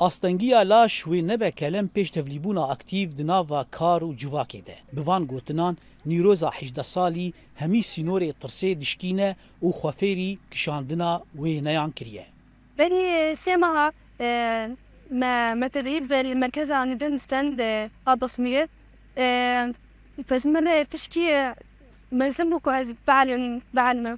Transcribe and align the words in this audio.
استنگیا 0.00 0.62
لاش 0.62 1.06
وی 1.08 1.22
نبا 1.22 1.50
کلم 1.50 1.86
پیش 1.94 2.10
تفلیبونا 2.10 2.62
اکتیو 2.64 3.10
دنا 3.12 3.42
و 3.42 3.64
کار 3.70 4.04
و 4.04 4.14
جواکه 4.14 4.60
ده. 4.60 4.76
بوان 4.96 5.24
گوتنان 5.24 5.76
نیروزا 6.06 6.48
18 6.50 6.82
سالی 6.82 7.34
همی 7.56 7.82
سینور 7.82 8.30
ترسی 8.32 8.74
دشکینه 8.74 9.36
و 9.62 9.70
خوفیری 9.70 10.38
کشاندنا 10.52 11.22
وی 11.34 11.60
نیان 11.60 11.92
کریه. 11.92 12.26
بلی 12.76 13.34
سیمه 13.34 13.56
ما 15.10 15.54
متدیب 15.62 16.02
و 16.10 16.22
مرکز 16.34 16.70
آنیدن 16.70 17.16
ستند 17.16 17.90
آدس 18.06 18.38
میگه 18.38 18.68
پس 20.28 20.46
من 20.46 20.84
تشکیه 20.90 21.54
مزلم 22.12 22.50
بکو 22.56 22.70
از 22.70 22.94
بعلیون 23.06 23.62
بعلمه 23.74 24.16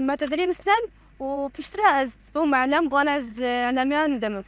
متدیب 0.00 0.52
ستند 0.52 0.84
و 1.20 1.48
پیشتره 1.48 1.86
از 1.86 2.12
بوم 2.34 2.54
علم 2.54 2.88
بوان 2.88 3.08
از 3.08 3.40
علمیان 3.40 4.18
دمه. 4.18 4.44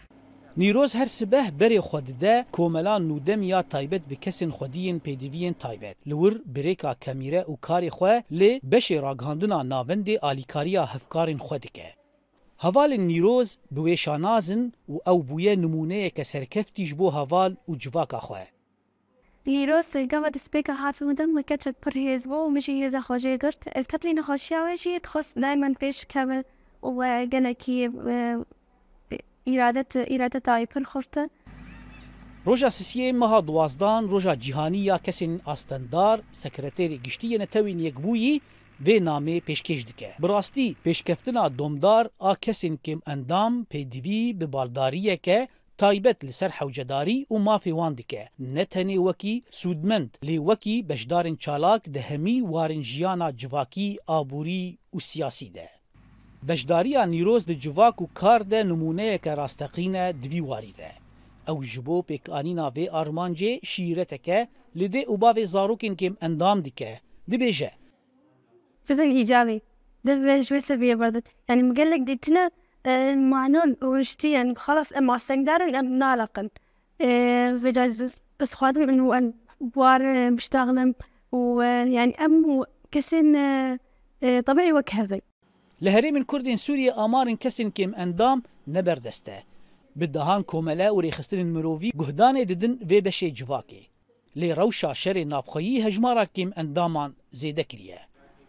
نیروز 0.56 0.94
هر 0.96 1.04
سبه 1.04 1.50
بری 1.50 1.80
خود 1.80 2.04
ده 2.04 2.46
کوملان 2.52 3.08
نودم 3.08 3.42
یا 3.42 3.62
تایبت 3.62 4.00
به 4.00 4.16
کسین 4.16 4.50
خودین 4.50 5.00
پیدیوین 5.00 5.54
تایبت 5.54 5.96
لور 6.06 6.40
بریکا 6.54 6.94
کمیره 6.94 7.44
او 7.48 7.58
کاری 7.60 7.90
خو 7.90 8.08
لی 8.30 8.60
بش 8.70 8.90
راگاندنا 8.90 9.62
ناوند 9.62 10.08
الیکاریا 10.22 10.84
هفکارین 10.84 11.38
خودکه 11.38 11.94
هەوالên 12.64 13.04
nîroz 13.10 13.48
bi 13.74 13.80
wê 13.86 13.96
şanazin 14.04 14.72
û 14.92 14.94
ew 15.10 15.20
bûye 15.28 15.54
nimûneyeke 15.62 16.24
serkefti 16.24 16.84
ji 16.86 16.98
bo 16.98 17.06
heval 17.16 17.52
û 17.70 17.78
civaka 17.78 18.16
xwe. 18.26 18.44
Nîroz 19.46 19.86
sergava 19.86 20.28
dispêka 20.34 20.72
hatûdin 20.82 21.30
wikeçek 21.36 21.82
pir 21.82 21.92
hêzbo 21.92 22.36
û 22.46 22.50
mijî 22.56 22.72
hêza 22.80 22.98
xwejê 23.06 23.34
girt, 23.42 23.60
ev 23.78 23.84
tetlî 23.90 24.16
nexweşiya 24.16 24.60
we 24.66 24.76
jî 24.82 24.90
dixwast 25.04 25.36
daymen 25.42 25.72
pêş 25.80 25.98
kevin 26.12 26.42
û 26.88 26.90
gelekî 27.34 27.78
ایرادت 29.46 29.96
ایرادت 29.96 30.44
دای 30.46 30.66
پر 30.66 30.82
خورتن 30.88 31.26
روژا 32.46 32.68
سسیه 32.70 33.12
مها 33.12 33.40
دوازدان 33.40 34.08
روژا 34.08 34.34
جیهانی 34.36 34.78
یا 34.78 34.98
کسین 34.98 35.40
آستندار 35.44 36.22
سکرتری 36.32 36.98
گشتی 36.98 37.38
نتوین 37.38 37.80
یک 37.80 37.94
بویی 37.94 38.40
vê 38.86 39.00
namê 39.04 39.38
pêşkêş 39.40 39.86
dike. 39.86 40.14
Bi 40.22 40.28
rastî 40.28 40.74
pêşkeftina 40.84 41.58
domdar 41.58 42.08
a 42.20 42.32
kesên 42.34 42.76
kêm 42.76 43.00
endam 43.12 43.66
pêdivî 43.70 44.40
bi 44.40 44.52
baldariyeke 44.52 45.48
taybet 45.78 46.24
li 46.24 46.32
ser 46.32 46.50
hewcedarî 46.50 47.26
û 47.30 47.34
mafê 47.46 47.70
wan 47.70 47.98
dike. 47.98 48.28
Ne 48.38 48.62
tenê 48.62 48.96
wekî 49.06 49.42
sûdmend 49.50 50.08
lê 50.22 50.36
wekî 50.50 50.88
beşdarên 50.88 51.36
çalak 51.38 51.94
di 51.94 52.00
hemî 52.00 52.38
warên 52.42 52.82
jiyana 52.82 53.36
civakî, 53.36 53.98
aborî 54.08 54.78
û 54.94 55.00
siyasî 55.02 55.54
de. 55.54 55.68
بشداریا 56.48 57.02
نیروز 57.12 57.42
دی 57.50 57.54
جواک 57.64 57.96
و 58.02 58.06
کار 58.20 58.38
ده 58.50 58.60
نمونه 58.68 59.08
که 59.24 59.32
راستقینه 59.40 60.04
دوی 60.22 60.40
واری 60.50 60.72
ده. 60.78 60.90
او 61.52 61.56
جبو 61.70 61.96
پیکانینا 62.08 62.66
وی 62.76 62.84
آرمانجی 63.00 63.52
شیره 63.70 64.04
تکه 64.12 64.38
لده 64.80 64.98
او 65.10 65.14
باوی 65.22 65.44
زاروکین 65.54 65.94
کم 66.00 66.14
اندام 66.26 66.58
دیکه 66.66 66.92
دی 67.30 67.36
بیجه. 67.42 67.70
فتن 68.86 69.00
ایجابی. 69.20 69.56
ده 70.06 70.12
بیش 70.26 70.48
ویسا 70.52 70.74
بیا 70.82 70.94
بردد. 71.02 71.24
یعنی 71.48 71.62
مگلک 71.68 72.02
دیتنه 72.10 72.44
معنون 73.32 73.70
وشتی 73.90 74.28
یعنی 74.36 74.52
خلاص 74.64 74.88
اما 74.98 75.14
سنگدارن 75.26 75.74
ام 75.80 75.86
نالقن. 76.02 76.48
و 77.62 77.66
جایز 77.76 77.98
بس 78.40 78.52
خوادم 78.58 78.82
انو 78.92 79.06
ام 79.18 79.26
بوار 79.74 80.00
مشتاغلم 80.36 80.90
و 81.32 81.36
يعني 81.96 82.12
ام 82.24 82.62
كسن 82.92 83.32
طبيعي 84.46 84.72
وكهذي. 84.72 85.20
Li 85.80 85.90
herêmên 85.90 86.24
Kurdên 86.24 86.56
Sûriye 86.56 86.90
amarên 86.92 87.36
kesên 87.36 87.70
kêm 87.70 87.92
endam 87.92 88.40
neberdest 88.66 89.28
e. 89.28 89.42
Bi 89.94 90.06
dahan 90.14 90.42
komele 90.42 90.88
û 90.90 90.96
rêxistinên 91.06 91.48
mirovî 91.56 91.90
guhdanê 91.94 92.44
didin 92.48 92.72
vê 92.88 92.98
beşê 93.06 93.30
civakê. 93.38 93.82
Lê 94.40 94.48
rewşa 94.58 94.90
şerê 95.02 95.24
navxeyî 95.32 95.84
hejmara 95.86 96.24
kêm 96.24 96.50
endaman 96.60 97.12
zêde 97.40 97.64
kiriye. 97.64 97.98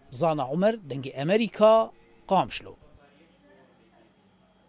Zana 0.09 0.47
Umer 0.51 0.73
dengê 0.89 1.09
Emerîka 1.21 1.91
qamşlo. 2.29 2.73